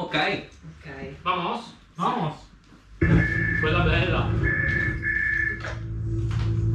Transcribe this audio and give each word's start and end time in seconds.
Ok. 0.00 0.14
Ok. 0.14 0.86
Vamos, 1.24 1.60
vamos. 1.96 2.32
Quella 3.60 3.80
bella. 3.84 4.30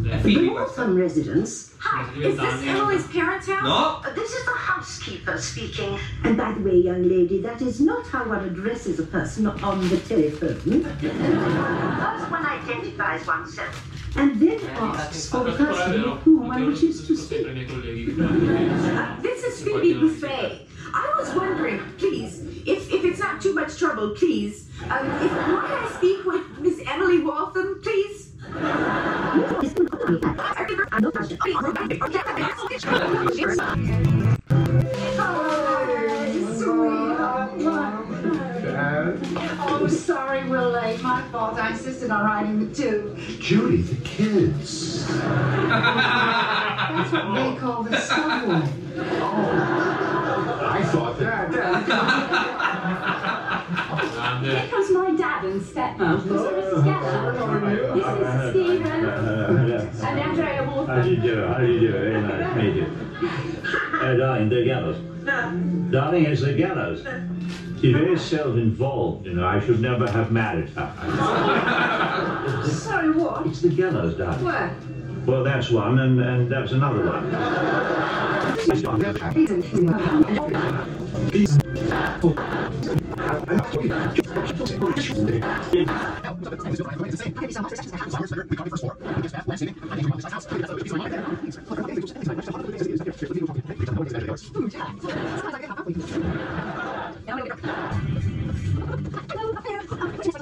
È 0.05 0.09
The 0.09 0.18
Phoebe 0.20 0.52
questa. 0.52 0.82
Waltham 0.82 0.96
residence. 0.98 1.72
Hi, 1.80 2.04
is 2.22 2.36
this 2.38 2.64
Emily's 2.68 3.08
parents' 3.08 3.48
house? 3.48 3.64
No? 3.64 4.02
Uh, 4.08 4.14
This 4.14 4.30
is 4.36 4.46
the 4.46 4.52
housekeeper 4.52 5.38
speaking. 5.40 5.98
And 6.23 6.38
by 6.38 6.52
the 6.54 6.62
way, 6.62 6.76
young 6.77 7.04
lady, 7.09 7.41
that 7.41 7.62
is 7.62 7.80
not 7.80 8.05
how 8.08 8.26
one 8.30 8.46
addresses 8.46 9.00
a 9.00 9.04
person 9.08 9.48
on 9.48 9.89
the 9.89 9.98
telephone. 9.98 10.84
That's 10.84 12.30
one 12.32 12.46
identifies 12.46 13.26
oneself. 13.26 13.92
And 14.18 14.40
then 14.40 14.60
asks 14.77 15.30
for 15.30 15.44
the 15.44 15.52
person 15.54 16.04
with 16.04 16.21
whom 16.21 16.48
one 16.48 16.68
wishes 16.68 17.07
to 17.07 17.16
speak. 17.18 17.48
Uh, 17.48 19.21
this 19.21 19.44
is 19.44 19.62
Phoebe 19.63 19.96
Buffay. 19.96 20.62
I 20.94 21.13
was 21.20 21.34
wondering, 21.35 21.82
too 23.45 23.54
much 23.54 23.77
trouble, 23.77 24.09
please, 24.09 24.67
um, 24.90 25.05
if, 25.22 25.31
might 25.31 25.70
I 25.70 25.88
speak 25.95 26.26
with 26.26 26.41
Miss 26.58 26.81
Emily 26.88 27.20
Waltham, 27.20 27.80
please? 27.84 28.31
Oh, 28.48 29.59
I'm 39.59 39.90
sorry 39.90 40.49
we're 40.49 40.66
late. 40.66 40.99
My 41.04 41.21
fault. 41.32 41.59
I 41.59 41.70
insisted 41.70 42.09
on 42.09 42.26
riding 42.26 42.68
the 42.68 42.73
tube. 42.73 43.16
Judy, 43.40 43.84
the 43.84 44.04
kids. 44.04 45.07
That's 45.07 47.12
what 47.12 47.35
they 47.35 47.55
call 47.60 47.84
the 47.84 47.96
subway. 47.96 48.68
Oh, 49.21 50.60
I 50.63 50.82
thought 50.84 51.20
that. 51.20 52.41
Grande. 54.46 54.60
Here 54.60 54.70
comes 54.70 54.91
my 54.91 55.15
dad 55.15 55.46
and 55.46 55.62
stepmom. 55.62 56.24
This 56.24 56.32
is 56.32 56.41
Mrs. 56.41 56.84
Geller. 56.84 57.93
This 57.96 58.05
is 58.05 58.49
Stephen 58.51 59.05
and 60.05 60.20
Andrea 60.20 60.63
How 60.65 61.01
do 61.01 61.10
you 61.10 61.18
do? 61.18 61.48
How 61.48 61.57
do 61.57 61.68
you 61.68 61.79
do? 61.79 61.91
Very 61.91 62.21
nice 62.21 62.54
to 62.54 62.62
meet 62.62 62.76
you. 62.76 62.88
Uh, 63.99 64.16
darling, 64.16 64.50
the 64.50 64.56
Gellers. 64.56 64.97
Darling, 65.91 66.25
it's 66.25 66.41
the 66.41 66.53
Gellers. 66.53 67.01
She's 67.81 67.94
very 67.94 68.18
self-involved, 68.18 69.25
you 69.25 69.34
know. 69.34 69.46
I 69.47 69.59
should 69.59 69.81
never 69.81 70.09
have 70.09 70.31
married 70.31 70.69
her. 70.69 70.94
Sorry, 72.69 73.12
what? 73.12 73.46
It's 73.47 73.62
the 73.62 73.69
Gellers, 73.69 74.18
darling. 74.18 74.44
Where? 74.44 74.75
Well, 75.25 75.44
that's 75.44 75.72
one, 75.72 76.00
and, 76.00 76.19
and 76.19 76.51
that's 76.51 76.72
another 76.72 77.03
one. 77.06 77.31
Will 82.22 82.35
you 83.47 83.59
say 87.12 87.50
something, 87.51 87.78
Stephen? 87.78 88.47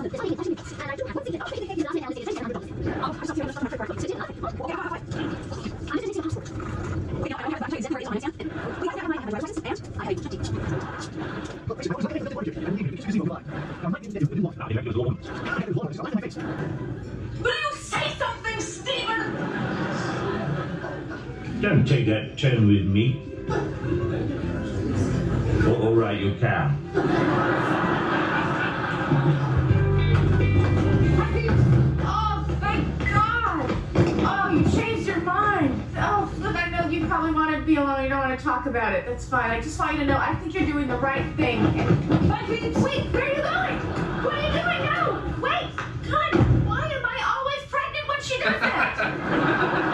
Don't 0.06 0.73
tone 22.44 22.68
with 22.68 22.86
me. 22.86 23.22
Oh, 25.66 25.80
all 25.82 25.96
right, 25.96 26.20
you 26.20 26.36
can. 26.42 26.78
Oh, 32.02 32.46
thank 32.60 33.00
God! 33.00 33.66
Oh, 33.96 34.50
you 34.52 34.70
changed 34.78 35.08
your 35.08 35.22
mind. 35.22 35.82
Oh, 35.96 36.30
look, 36.42 36.58
I 36.58 36.70
know 36.70 36.90
you 36.90 37.08
probably 37.08 37.32
want 37.32 37.56
to 37.56 37.62
be 37.62 37.78
alone. 37.78 38.04
You 38.04 38.10
don't 38.10 38.20
want 38.20 38.38
to 38.38 38.44
talk 38.44 38.66
about 38.66 38.92
it. 38.92 39.06
That's 39.06 39.24
fine. 39.24 39.50
I 39.50 39.62
just 39.62 39.80
want 39.80 39.94
you 39.94 40.00
to 40.00 40.06
know 40.06 40.18
I 40.18 40.36
think 40.36 40.54
you're 40.54 40.66
doing 40.66 40.90
the 40.90 40.98
right 40.98 41.26
thing. 41.38 41.64
But 42.28 42.50
wait, 42.50 42.76
where 42.76 43.24
are 43.24 43.36
you 43.38 43.42
going? 43.42 43.80
What 44.22 44.34
are 44.34 44.42
you 44.42 44.52
doing 44.52 44.82
now? 44.84 45.24
Wait, 45.42 45.70
God, 46.12 46.36
why 46.68 46.92
am 46.92 47.06
I 47.06 47.24
always 47.38 47.64
pregnant 47.70 48.06
when 48.10 48.22
she 48.22 48.38
does 48.38 48.60
that? 48.60 49.93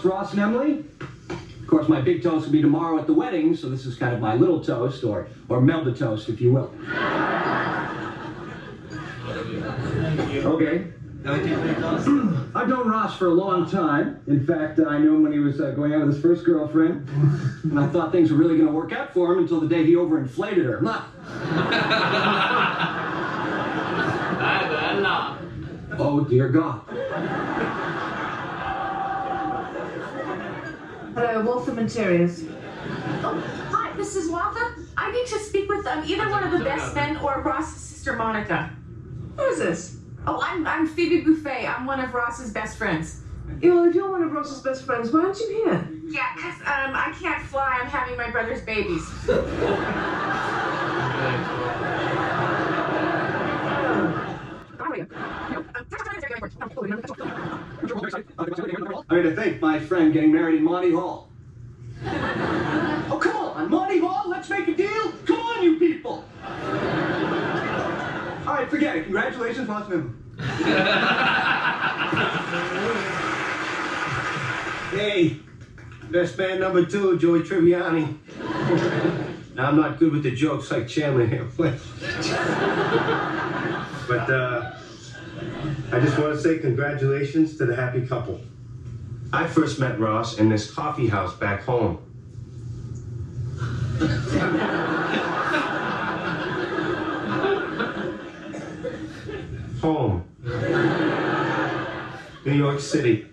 Toast 0.00 0.04
Ross 0.04 0.32
and 0.32 0.40
Emily. 0.40 0.84
Of 1.30 1.66
course, 1.66 1.88
my 1.88 2.00
big 2.00 2.22
toast 2.22 2.46
will 2.46 2.52
be 2.52 2.62
tomorrow 2.62 2.98
at 2.98 3.06
the 3.06 3.12
wedding, 3.12 3.54
so 3.54 3.68
this 3.68 3.86
is 3.86 3.96
kind 3.96 4.14
of 4.14 4.20
my 4.20 4.34
little 4.34 4.62
toast, 4.62 5.04
or 5.04 5.28
or 5.48 5.60
Melba 5.60 5.92
toast, 5.92 6.28
if 6.28 6.40
you 6.40 6.52
will. 6.52 6.72
Okay. 10.46 10.86
I've 11.22 12.68
known 12.68 12.88
Ross 12.88 13.16
for 13.16 13.26
a 13.26 13.34
long 13.34 13.70
time. 13.70 14.22
In 14.26 14.46
fact, 14.46 14.80
I 14.80 14.98
knew 14.98 15.14
him 15.14 15.22
when 15.22 15.32
he 15.32 15.38
was 15.38 15.60
uh, 15.60 15.72
going 15.72 15.92
out 15.92 16.06
with 16.06 16.14
his 16.14 16.22
first 16.22 16.44
girlfriend, 16.44 17.06
and 17.64 17.78
I 17.78 17.86
thought 17.88 18.10
things 18.10 18.32
were 18.32 18.38
really 18.38 18.56
going 18.56 18.68
to 18.68 18.72
work 18.72 18.92
out 18.92 19.12
for 19.12 19.32
him 19.32 19.40
until 19.40 19.60
the 19.60 19.68
day 19.68 19.84
he 19.84 19.94
overinflated 19.94 20.64
her. 20.64 20.80
Nah. 25.00 25.38
Oh 25.98 26.24
dear 26.24 26.48
God. 26.48 26.82
Hello, 31.14 31.42
Waltham 31.44 31.78
Interiors. 31.78 32.44
Oh, 33.22 33.42
hi, 33.70 33.90
Mrs. 33.96 34.30
Waltham. 34.30 34.88
I 34.96 35.10
need 35.12 35.26
to 35.26 35.38
speak 35.38 35.68
with 35.68 35.86
um, 35.86 36.04
either 36.06 36.28
one 36.30 36.44
of 36.44 36.52
the 36.52 36.64
best 36.64 36.94
men 36.94 37.16
or 37.18 37.40
Ross's 37.42 37.80
sister 37.82 38.14
Monica. 38.14 38.70
Who 39.36 39.42
is 39.44 39.58
this? 39.58 39.96
Oh, 40.26 40.40
I'm, 40.42 40.66
I'm 40.66 40.86
Phoebe 40.86 41.24
Buffay. 41.24 41.66
I'm 41.68 41.86
one 41.86 42.00
of 42.00 42.12
Ross's 42.14 42.52
best 42.52 42.76
friends. 42.78 43.20
Well, 43.62 43.84
if 43.84 43.94
you're 43.94 44.10
one 44.10 44.22
of 44.22 44.32
Ross's 44.32 44.62
best 44.62 44.84
friends, 44.84 45.10
why 45.12 45.20
aren't 45.24 45.38
you 45.40 45.64
here? 45.64 45.88
Yeah, 46.06 46.34
'cause 46.36 46.54
um, 46.60 46.94
I 46.94 47.14
can't 47.20 47.42
fly. 47.46 47.78
I'm 47.82 47.88
having 47.88 48.16
my 48.16 48.30
brother's 48.30 48.62
babies. 48.62 49.02
I 56.60 56.66
mean, 59.10 59.22
to 59.22 59.34
think 59.34 59.60
my 59.62 59.78
friend 59.78 60.12
getting 60.12 60.32
married 60.32 60.56
in 60.56 60.64
Monty 60.64 60.92
Hall. 60.92 61.28
oh, 62.04 63.18
come 63.20 63.36
on, 63.36 63.70
Monty 63.70 63.98
Hall, 63.98 64.28
let's 64.28 64.50
make 64.50 64.68
a 64.68 64.74
deal. 64.74 65.12
Come 65.24 65.40
on, 65.40 65.64
you 65.64 65.78
people. 65.78 66.24
All 68.46 68.54
right, 68.56 68.68
forget 68.68 68.96
it. 68.96 69.04
Congratulations, 69.04 69.68
Los 69.68 69.90
Angeles. 69.90 70.12
Hey, 74.90 75.36
best 76.10 76.36
man 76.36 76.58
number 76.60 76.84
two, 76.84 77.16
Joey 77.18 77.40
Tribbiani. 77.40 78.18
now, 79.54 79.68
I'm 79.68 79.76
not 79.76 79.98
good 79.98 80.12
with 80.12 80.24
the 80.24 80.32
jokes 80.32 80.70
like 80.70 80.88
Chandler 80.88 81.26
here. 81.26 81.46
but 84.08 84.30
uh, 84.30 84.72
I 85.92 85.98
just 85.98 86.16
want 86.18 86.32
to 86.34 86.40
say 86.40 86.58
congratulations 86.58 87.56
to 87.58 87.66
the 87.66 87.74
happy 87.74 88.06
couple. 88.06 88.40
I 89.32 89.48
first 89.48 89.80
met 89.80 89.98
Ross 89.98 90.38
in 90.38 90.48
this 90.48 90.70
coffee 90.70 91.08
house 91.08 91.34
back 91.34 91.64
home. 91.64 91.98
home. 99.80 100.24
New 102.44 102.54
York 102.54 102.78
City. 102.78 103.26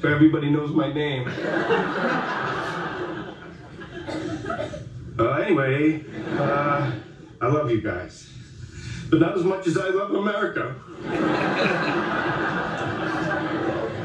Where 0.00 0.12
everybody 0.12 0.50
knows 0.50 0.70
my 0.70 0.92
name. 0.92 1.28
Uh, 5.16 5.30
anyway, 5.34 6.04
uh, 6.36 6.90
I 7.40 7.46
love 7.46 7.70
you 7.70 7.80
guys. 7.80 8.28
But 9.08 9.20
not 9.20 9.36
as 9.36 9.44
much 9.44 9.68
as 9.68 9.78
I 9.78 9.90
love 9.90 10.12
America. 10.12 10.74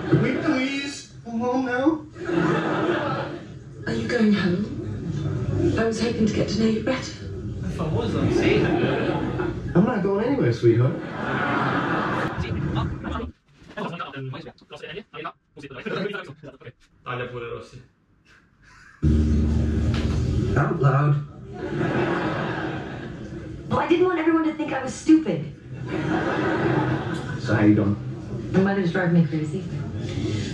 Can 0.10 0.22
we 0.22 0.31
please 0.44 1.13
go 1.25 1.31
home 1.31 1.66
now? 1.66 2.06
Are 3.88 3.94
you 3.94 4.07
going 4.07 4.34
home? 4.34 5.75
I 5.78 5.84
was 5.86 6.01
hoping 6.01 6.25
to 6.25 6.34
get 6.34 6.50
to 6.50 6.60
know 6.60 6.66
you 6.69 6.84
better. 6.84 7.13
If 7.63 7.80
I 7.80 7.88
was, 7.88 8.16
I'd 8.16 8.34
see 8.34 8.63
I'm 8.63 9.86
not 9.86 10.04
going 10.04 10.25
anywhere, 10.25 10.51
sweetheart. 10.51 10.96
Out 20.57 20.81
loud. 20.81 21.16
Well, 23.69 23.80
I 23.80 23.88
didn't 23.88 24.06
want 24.07 24.19
everyone 24.19 24.44
to 24.45 24.54
think 24.56 24.74
I 24.74 24.84
was 24.84 24.94
stupid. 24.94 25.38
So 27.39 27.56
how 27.56 27.63
you 27.63 27.75
doing? 27.75 27.95
My 28.51 28.62
mother's 28.62 28.91
driving 28.91 29.21
me 29.24 29.27
crazy. 29.27 29.63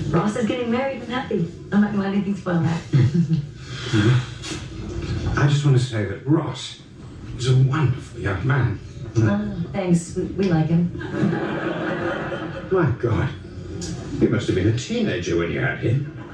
Ross 0.10 0.36
is 0.36 0.46
getting 0.48 0.72
married 0.72 1.02
and 1.02 1.12
happy. 1.12 1.52
I'm 1.72 1.82
not 1.82 1.92
gonna 1.92 2.04
let 2.04 2.14
anything 2.14 2.36
spoil 2.36 2.60
that. 2.62 2.82
I 5.38 5.48
just 5.48 5.66
want 5.66 5.78
to 5.78 5.84
say 5.84 6.06
that 6.06 6.26
Ross 6.26 6.82
is 7.38 7.50
a 7.50 7.56
wonderful 7.56 8.20
young 8.22 8.46
man. 8.48 8.80
Oh, 9.18 9.64
thanks. 9.72 10.16
We, 10.16 10.24
we 10.24 10.44
like 10.46 10.68
him. 10.68 10.92
My 12.72 12.90
God. 13.00 13.30
He 14.20 14.28
must 14.28 14.48
have 14.48 14.56
been 14.56 14.68
a 14.68 14.78
teenager 14.78 15.38
when 15.38 15.52
you 15.52 15.60
had 15.60 15.80
him. 15.80 16.25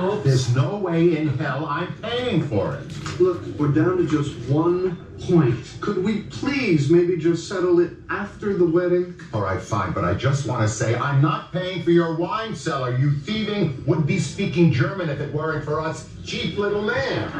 There's 0.00 0.54
no 0.54 0.76
way 0.76 1.18
in 1.18 1.28
hell 1.38 1.66
I'm 1.66 1.92
paying 2.00 2.42
for 2.42 2.74
it. 2.76 3.20
Look, 3.20 3.44
we're 3.58 3.68
down 3.68 3.98
to 3.98 4.06
just 4.06 4.34
one 4.48 4.96
point. 5.20 5.56
Could 5.82 6.02
we 6.02 6.22
please 6.22 6.88
maybe 6.88 7.18
just 7.18 7.46
settle 7.46 7.80
it 7.80 7.92
after 8.08 8.56
the 8.56 8.64
wedding? 8.64 9.14
All 9.34 9.42
right, 9.42 9.60
fine, 9.60 9.92
but 9.92 10.04
I 10.04 10.14
just 10.14 10.46
want 10.46 10.62
to 10.62 10.68
say 10.68 10.94
I'm 10.94 11.20
not 11.20 11.52
paying 11.52 11.82
for 11.82 11.90
your 11.90 12.14
wine 12.16 12.54
cellar, 12.54 12.96
you 12.96 13.12
thieving, 13.12 13.84
would 13.86 14.06
be 14.06 14.18
speaking 14.18 14.72
German 14.72 15.10
if 15.10 15.20
it 15.20 15.34
weren't 15.34 15.66
for 15.66 15.80
us 15.80 16.08
cheap 16.24 16.56
little 16.56 16.82
man. 16.82 17.30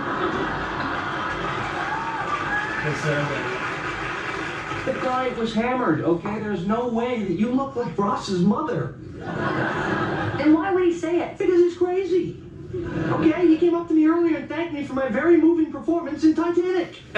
The 4.85 4.93
guy 5.01 5.29
was 5.39 5.55
hammered, 5.55 6.03
okay? 6.03 6.41
There's 6.41 6.67
no 6.67 6.89
way 6.89 7.23
that 7.23 7.39
you 7.39 7.53
look 7.53 7.77
like 7.77 7.97
Ross's 7.97 8.41
mother. 8.41 8.97
And 9.23 10.55
why 10.55 10.73
would 10.75 10.85
he 10.85 10.93
say 10.93 11.21
it? 11.21 11.39
Because 11.39 11.61
he's 11.61 11.77
crazy. 11.77 12.43
Okay, 12.73 13.47
he 13.49 13.57
came 13.57 13.75
up 13.75 13.89
to 13.89 13.95
me 13.95 14.07
earlier 14.07 14.37
and 14.37 14.49
thanked 14.49 14.73
me 14.73 14.85
for 14.85 14.95
my 14.95 15.09
very 15.09 15.37
moving 15.37 15.73
performance 15.73 16.23
in 16.23 16.35
Titanic. 16.35 17.01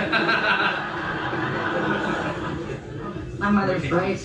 My 3.39 3.51
mother's 3.51 3.91
right. 3.91 4.25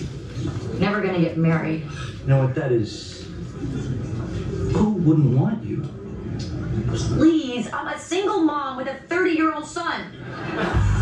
Never 0.78 1.02
gonna 1.02 1.20
get 1.20 1.36
married. 1.36 1.82
You 2.22 2.28
know 2.28 2.38
what 2.38 2.54
that 2.54 2.72
is? 2.72 3.26
Who 4.74 4.92
wouldn't 4.92 5.36
want 5.36 5.64
you? 5.64 5.82
Please, 6.88 7.68
I'm 7.72 7.88
a 7.88 7.98
single 7.98 8.42
mom 8.42 8.76
with 8.76 8.86
a 8.86 8.94
30 8.94 9.30
year 9.32 9.52
old 9.52 9.66
son. 9.66 10.94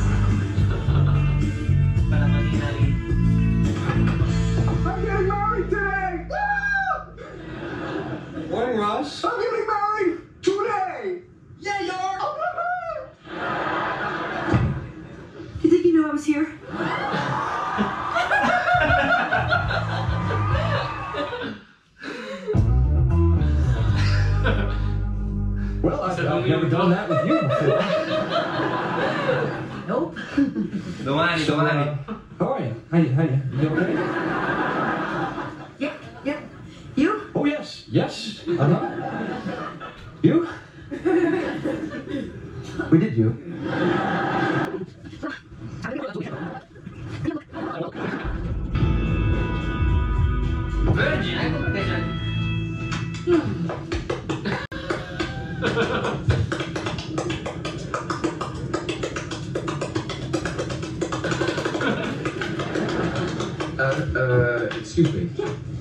You 16.16 16.22
think 16.22 16.36
you 16.36 16.42
knew 16.42 16.48
I 16.48 16.52
was 16.52 16.56
here? 16.56 17.56
Well, 25.82 26.00
I've, 26.02 26.18
I've 26.18 26.46
never 26.46 26.68
done 26.68 26.90
that 26.90 27.08
with 27.08 27.26
you 27.26 27.40
before. 27.42 27.82
Nope. 29.86 30.16
Domani, 31.04 31.44
So, 31.44 31.54
domani. 31.56 31.86
uh, 32.08 32.14
how 32.40 32.54
are 32.54 32.60
you? 32.60 32.74
How 32.90 32.98
are 32.98 33.00
you? 33.00 33.10
How 33.14 33.22
you? 33.22 33.40
You 33.62 33.68
okay? 33.68 33.92
Yeah, 35.78 35.92
yep. 36.24 36.42
You? 36.96 37.20
Oh 37.36 37.44
yes, 37.44 37.84
yes. 37.88 38.42
Uh 38.48 38.66
huh. 38.66 38.88
You? 40.22 40.48
We 42.90 42.98
did 42.98 43.16
you. 43.16 43.30
Uh, 63.78 63.82
uh, 64.16 64.68
excuse 64.78 65.12
me. 65.12 65.28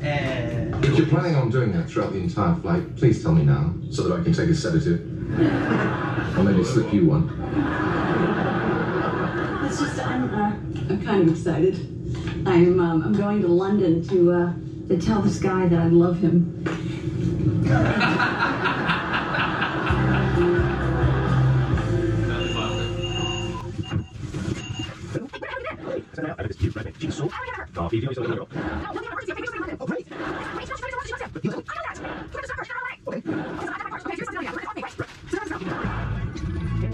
Eh, 0.03 0.69
If 0.83 0.97
you're 0.97 1.07
planning 1.07 1.35
on 1.35 1.49
doing 1.49 1.71
that 1.73 1.89
throughout 1.89 2.11
the 2.11 2.19
entire 2.19 2.55
flight, 2.55 2.95
please 2.97 3.23
tell 3.23 3.31
me 3.33 3.43
now 3.43 3.73
so 3.89 4.03
that 4.07 4.19
I 4.19 4.23
can 4.23 4.33
take 4.33 4.49
a 4.49 4.53
sedative. 4.55 4.99
or 6.37 6.43
maybe 6.43 6.63
slip 6.63 6.91
you 6.93 7.05
one. 7.05 7.29
It's 9.65 9.79
just 9.79 9.99
I'm 10.05 10.23
uh, 10.33 10.51
I'm 10.89 11.01
kind 11.05 11.21
of 11.23 11.29
excited. 11.29 11.75
I'm 12.45 12.79
um, 12.79 13.01
I'm 13.03 13.13
going 13.13 13.41
to 13.41 13.47
London 13.47 14.05
to 14.09 14.31
uh, 14.31 14.53
to 14.89 14.97
tell 15.01 15.21
this 15.21 15.39
guy 15.39 15.67
that 15.67 15.79
I 15.79 15.87
love 15.87 16.19
him. 16.19 16.51
You 27.91 28.01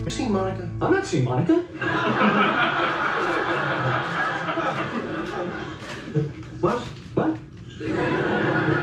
seen 0.09 0.31
Monica? 0.31 0.69
I'm 0.81 0.91
not 0.91 1.05
seeing 1.05 1.23
Monica. 1.25 1.65
What? 6.61 6.79
What? 7.15 7.37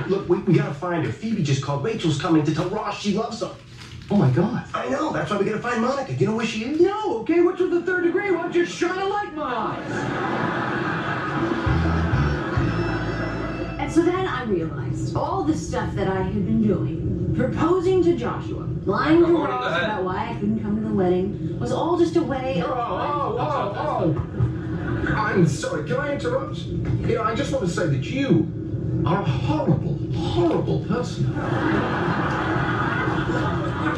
Look, 0.09 0.29
we, 0.29 0.39
we 0.39 0.55
gotta 0.55 0.75
find 0.75 1.07
her. 1.07 1.13
Phoebe 1.13 1.45
just 1.45 1.63
called. 1.63 1.85
Rachel's 1.85 2.21
coming 2.21 2.43
to 2.45 2.53
tell 2.53 2.69
Ross 2.71 3.01
she 3.01 3.15
loves 3.15 3.41
him. 3.41 3.51
Oh 4.11 4.17
my 4.17 4.31
God. 4.31 4.65
I 4.75 4.89
know, 4.89 5.13
that's 5.13 5.31
why 5.31 5.37
we 5.37 5.45
gotta 5.45 5.61
find 5.61 5.83
Monica. 5.83 6.13
Do 6.13 6.19
you 6.19 6.27
know 6.31 6.37
where 6.37 6.47
she 6.47 6.65
is? 6.65 6.81
No. 6.81 7.19
Okay. 7.19 7.41
What's 7.41 7.61
with 7.61 7.71
the 7.71 7.83
third 7.83 8.05
degree? 8.05 8.33
Why 8.33 8.43
don't 8.43 8.55
you 8.55 8.65
shine 8.67 8.99
a 8.99 9.07
light 9.07 9.29
in 9.29 9.37
my 9.37 9.55
eyes? 9.55 11.08
And 13.89 13.95
so 13.95 14.03
then 14.03 14.27
I 14.27 14.45
realized 14.45 15.17
all 15.17 15.45
the 15.45 15.57
stuff 15.57 15.95
that 15.95 16.09
I 16.09 16.21
had 16.21 16.45
been 16.45 16.63
doing, 16.63 17.33
proposing 17.35 18.05
to 18.05 18.15
Joshua, 18.19 18.69
lying 18.85 19.25
to 19.25 19.33
Ross 19.33 19.83
about 19.83 20.05
why 20.05 20.29
I 20.29 20.35
couldn't 20.35 20.61
come 20.61 20.77
to 20.83 20.87
the 20.87 20.95
wedding, 20.95 21.59
was 21.59 21.73
all 21.73 21.97
just 21.99 22.15
a 22.17 22.21
way 22.23 22.63
Oh, 22.63 22.71
of. 22.71 22.77
oh, 22.77 23.39
oh, 23.41 25.07
oh. 25.09 25.15
I'm 25.15 25.49
sorry, 25.49 25.89
can 25.89 25.97
I 25.97 26.13
interrupt? 26.13 26.59
You 26.59 27.15
know, 27.15 27.23
I 27.23 27.35
just 27.35 27.51
want 27.51 27.65
to 27.65 27.71
say 27.73 27.87
that 27.87 28.05
you 28.05 29.03
are 29.07 29.23
a 29.23 29.25
horrible, 29.25 29.97
horrible 30.13 30.85
person. 30.85 31.33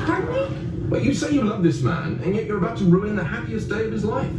Pardon 0.06 0.32
me? 0.32 0.88
Well, 0.88 1.00
you 1.02 1.14
say 1.14 1.32
you 1.32 1.42
love 1.42 1.64
this 1.64 1.82
man, 1.82 2.20
and 2.22 2.36
yet 2.36 2.46
you're 2.46 2.58
about 2.58 2.78
to 2.78 2.84
ruin 2.84 3.16
the 3.16 3.24
happiest 3.24 3.68
day 3.68 3.86
of 3.86 3.90
his 3.92 4.04
life. 4.04 4.30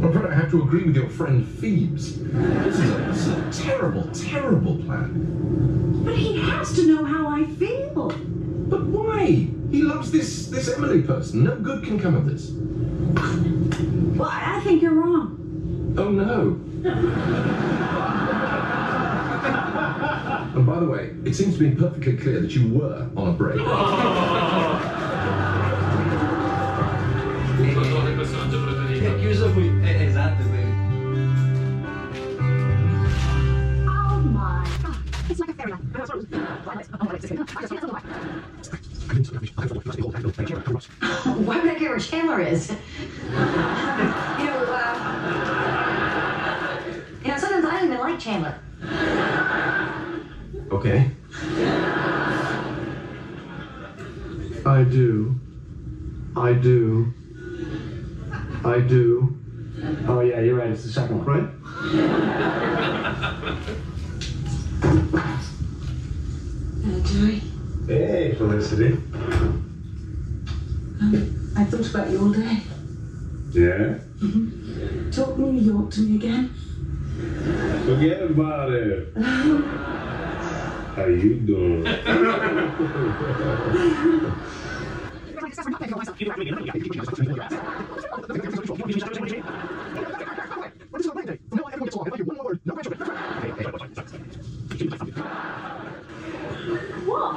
I'm 0.00 0.06
afraid 0.08 0.30
I 0.30 0.34
have 0.34 0.50
to 0.52 0.62
agree 0.62 0.84
with 0.84 0.96
your 0.96 1.10
friend 1.10 1.46
Phoebes. 1.46 2.16
This 2.18 2.78
is 2.78 2.90
a, 2.90 2.94
this 2.94 3.26
is 3.26 3.60
a 3.60 3.64
terrible, 3.64 4.08
terrible 4.14 4.76
plan. 4.76 6.02
But 6.04 6.16
he 6.16 6.38
has 6.38 6.72
to 6.76 6.86
know 6.86 7.04
how 7.04 7.28
I 7.28 7.44
feel. 7.44 8.08
But 8.70 8.86
why? 8.86 9.48
He 9.70 9.82
loves 9.82 10.10
this 10.10 10.46
this 10.46 10.70
Emily 10.74 11.02
person. 11.02 11.44
No 11.44 11.54
good 11.56 11.84
can 11.84 12.00
come 12.00 12.16
of 12.16 12.24
this. 12.24 12.50
Well, 14.16 14.30
I 14.30 14.56
I 14.56 14.60
think 14.60 14.80
you're 14.80 14.94
wrong. 14.94 15.36
Oh 15.98 16.10
no. 16.10 16.58
and 20.54 20.66
by 20.66 20.80
the 20.80 20.86
way, 20.86 21.14
it 21.26 21.34
seems 21.34 21.58
to 21.58 21.68
be 21.68 21.76
perfectly 21.76 22.16
clear 22.16 22.40
that 22.40 22.52
you 22.52 22.72
were 22.72 23.10
on 23.16 23.28
a 23.28 23.32
break. 23.32 23.60
I 54.66 54.84
do. 54.84 55.34
I 56.36 56.52
do. 56.52 57.12
I 58.64 58.80
do. 58.80 59.36
Oh 60.06 60.20
yeah, 60.20 60.40
you're 60.40 60.56
right. 60.56 60.70
It's 60.70 60.84
the 60.84 60.90
second 60.90 61.24
one. 61.24 61.26
Right? 61.26 61.48
Uh, 66.84 67.00
Joey, 67.06 67.40
Hey, 67.86 68.34
Felicity. 68.36 68.92
Um, 71.00 71.52
I 71.56 71.64
thought 71.64 71.88
about 71.90 72.10
you 72.10 72.20
all 72.20 72.30
day. 72.32 72.60
Yeah? 73.52 73.98
Talk 75.10 75.38
New 75.38 75.52
York 75.58 75.90
to 75.92 76.00
me 76.02 76.16
again. 76.16 76.50
Forget 77.86 78.22
about 78.22 78.70
it. 78.72 79.12
How 80.96 81.06
you 81.06 81.40
doing? 81.40 81.84
What 86.20 86.36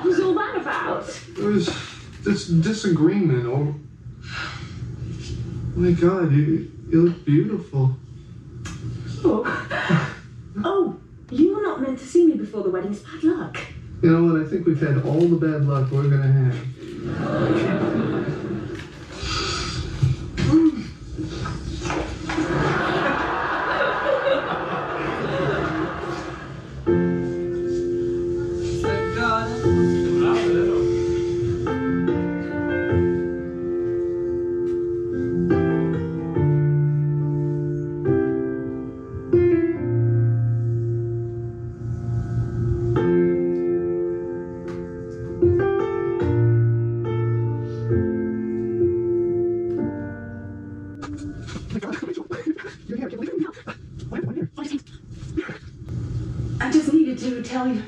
was 0.04 0.20
all 0.20 0.34
that 0.34 0.58
about? 0.58 1.20
There 1.38 1.48
was 1.48 1.70
this 2.26 2.48
disagreement 2.48 3.46
over. 3.46 3.74
My 5.76 5.92
God, 5.92 6.34
you, 6.34 6.70
you 6.90 7.04
look 7.04 7.24
beautiful. 7.24 7.96
Oh. 9.24 9.44
oh, 10.66 11.00
you 11.32 11.56
were 11.56 11.62
not 11.62 11.82
meant 11.82 12.00
to 12.00 12.06
see 12.06 12.28
me 12.28 12.34
before 12.34 12.64
the 12.64 12.70
wedding's 12.70 13.00
bad 13.00 13.24
luck. 13.24 13.58
You 14.02 14.12
know 14.12 14.34
what? 14.34 14.42
I 14.42 14.50
think 14.50 14.66
we've 14.68 14.82
had 14.82 15.06
all 15.06 15.22
the 15.22 15.38
bad 15.38 15.66
luck 15.66 15.90
we're 15.90 16.10
gonna 16.10 16.34
have. 16.34 16.68
Oh, 17.06 17.63
tell 57.54 57.68
you. 57.68 57.84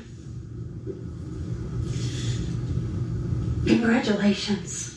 Congratulations. 3.66 4.95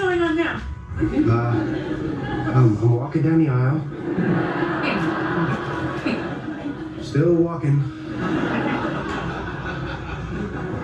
Going 0.00 0.22
on 0.22 0.34
now? 0.34 0.62
Uh, 0.98 1.52
I'm, 2.56 2.78
I'm 2.78 2.96
walking 2.96 3.22
down 3.22 3.44
the 3.44 3.50
aisle. 3.50 3.80
Still 7.02 7.34
walking. 7.34 7.82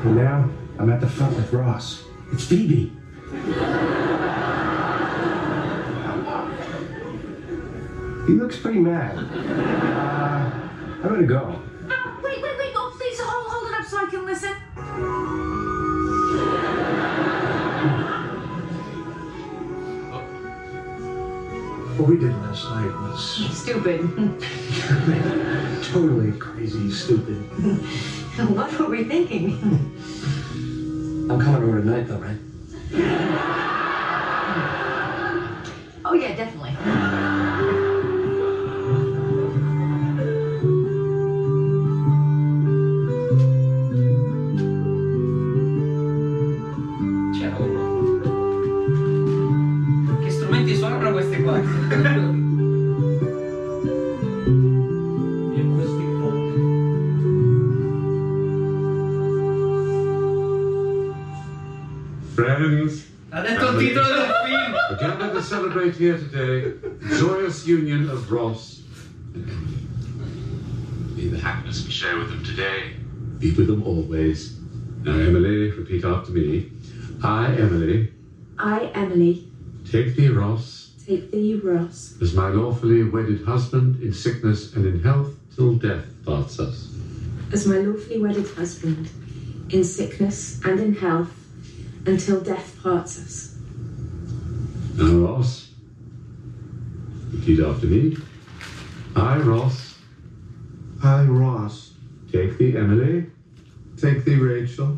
And 0.04 0.16
now 0.16 0.50
I'm 0.78 0.90
at 0.90 1.00
the 1.00 1.08
front 1.08 1.34
with 1.34 1.50
Ross. 1.50 2.04
It's 2.32 2.44
Phoebe. 2.44 2.92
He 8.26 8.32
looks 8.34 8.58
pretty 8.58 8.80
mad. 8.80 9.16
Uh, 9.16 10.50
I'm 11.02 11.08
gonna 11.08 11.26
go. 11.26 11.62
What 21.96 22.08
we 22.08 22.18
did 22.18 22.30
last 22.30 22.64
night 22.64 22.92
was 23.00 23.56
Stupid. 23.56 24.00
totally 25.82 26.38
crazy, 26.38 26.90
stupid. 26.90 27.36
what 28.50 28.78
were 28.78 28.88
we 28.88 29.04
thinking? 29.04 29.54
I'm 31.30 31.40
coming 31.40 31.62
over 31.62 31.80
tonight, 31.80 32.06
though, 32.06 32.18
right? 32.18 32.36
Suonano 51.46 52.34
questi 55.74 56.04
qua? 56.18 57.36
Friends, 62.34 63.04
Ha 63.30 63.40
detto 63.40 63.70
il 63.70 63.78
titolo 63.78 64.06
del 64.06 64.30
film. 64.46 64.72
we're 64.90 64.96
gathered 64.98 65.32
to 65.34 65.42
celebrate 65.42 65.96
here 65.96 66.16
today 66.18 66.72
the 66.80 67.16
joyous 67.16 67.66
union 67.66 68.08
of 68.08 68.30
Ross 68.30 68.82
and 69.34 69.48
Emily. 69.48 69.86
May 71.16 71.28
the 71.28 71.38
happiness 71.38 71.84
we 71.84 71.90
share 71.90 72.18
with 72.18 72.28
them 72.28 72.42
today 72.44 72.94
be 73.38 73.52
with 73.52 73.66
them 73.66 73.82
always. 73.82 74.58
Now, 75.02 75.12
Emily, 75.18 75.70
repeat 75.70 76.04
after 76.04 76.32
me. 76.32 76.70
I, 77.22 77.54
Emily, 77.56 78.12
I, 78.58 78.90
Emily, 78.94 79.48
take 79.90 80.14
thee, 80.16 80.28
Ross, 80.28 80.75
take 81.06 81.30
thee, 81.30 81.54
Ross, 81.54 82.14
as 82.20 82.34
my 82.34 82.48
lawfully 82.48 83.04
wedded 83.04 83.40
husband 83.42 83.96
in 84.02 84.12
sickness 84.12 84.72
and 84.74 84.86
in 84.86 84.98
health 85.00 85.30
till 85.54 85.74
death 85.74 86.04
parts 86.24 86.58
us. 86.60 86.88
as 87.52 87.66
my 87.66 87.78
lawfully 87.78 88.18
wedded 88.18 88.48
husband, 88.48 89.10
in 89.70 89.84
sickness 89.84 90.56
and 90.64 90.80
in 90.80 90.92
health, 90.94 91.46
until 92.06 92.40
death 92.40 92.76
parts 92.82 93.18
us. 93.18 93.48
Now, 94.98 95.14
Ross, 95.14 95.68
repeat 97.32 97.60
after 97.60 97.86
me. 97.86 98.16
I, 99.16 99.38
Ross, 99.38 99.96
I, 101.02 101.24
Ross, 101.24 101.92
take 102.32 102.58
thee, 102.58 102.76
Emily, 102.76 103.24
take 103.96 104.24
thee, 104.24 104.36
Rachel. 104.36 104.96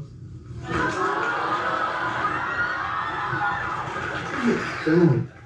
Emily. 4.87 5.38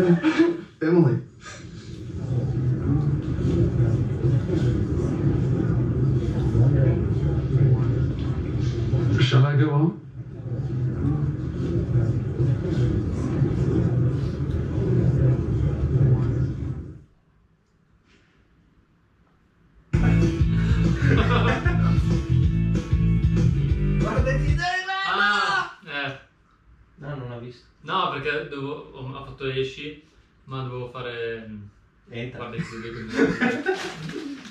Emily. 0.80 1.18
Shall 9.20 9.44
I 9.44 9.54
go 9.54 9.70
on? 9.74 10.00
Visto. 27.50 27.66
No, 27.82 28.10
perché 28.10 28.48
dovevo, 28.48 28.90
ho, 28.92 29.12
ho 29.12 29.24
fatto 29.24 29.46
esci, 29.46 30.02
ma 30.44 30.62
dovevo 30.62 30.90
fare... 30.90 31.46
mm, 31.48 31.62
Entra. 32.10 32.38
Guarda 32.38 32.56
i 32.56 32.62
chiudi, 32.66 32.90
quindi... 32.90 33.14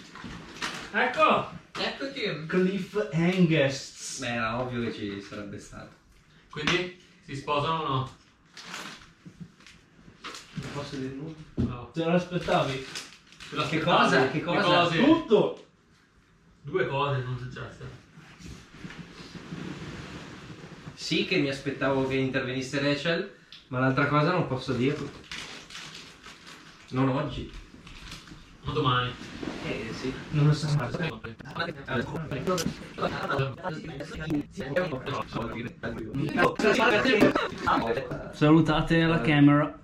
ecco! 0.94 1.58
Eccoti! 1.80 2.46
Cliff 2.48 3.10
Angusts. 3.14 4.20
Beh, 4.20 4.28
era 4.34 4.60
ovvio 4.60 4.82
che 4.84 4.94
ci 4.94 5.22
sarebbe 5.22 5.58
stato. 5.60 5.92
Quindi 6.50 7.00
si 7.24 7.36
sposano 7.36 7.84
o 7.84 7.88
no? 7.88 8.18
Non 10.54 10.72
posso 10.74 10.96
dire 10.98 11.14
nulla. 11.14 11.36
No. 11.56 11.90
Te 11.94 12.04
lo 12.04 12.16
aspettavi? 12.16 12.86
Te 13.50 13.56
lo 13.56 13.68
Che 13.68 13.80
cosa? 13.80 14.30
Che 14.30 14.42
cosa? 14.42 14.88
Tutto! 14.88 15.66
Due 16.62 16.88
cose 16.88 17.22
sono 17.22 17.38
successe. 17.38 18.08
Sì 21.00 21.26
che 21.26 21.38
mi 21.38 21.48
aspettavo 21.48 22.06
che 22.08 22.16
intervenisse 22.16 22.82
Rachel, 22.82 23.32
ma 23.70 23.80
l'altra 23.80 24.08
cosa 24.08 24.34
non 24.34 24.48
posso 24.48 24.74
dirlo. 24.74 25.10
Non 26.90 27.08
oggi. 27.08 27.50
Ma 28.66 28.74
domani. 28.74 29.10
Eh 29.66 29.94
sì. 29.94 30.14
Non 30.32 30.48
lo 30.48 30.54
so. 30.54 30.68
Salutate 38.34 39.06
la 39.06 39.22
camera. 39.22 39.80